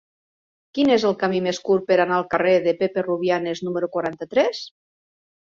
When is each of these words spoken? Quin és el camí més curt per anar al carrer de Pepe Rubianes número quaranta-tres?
Quin 0.77 0.87
és 0.93 1.05
el 1.09 1.13
camí 1.23 1.41
més 1.49 1.59
curt 1.67 1.85
per 1.91 1.99
anar 2.05 2.17
al 2.21 2.25
carrer 2.33 2.55
de 2.65 2.75
Pepe 2.81 3.05
Rubianes 3.09 3.65
número 3.69 3.91
quaranta-tres? 3.97 4.67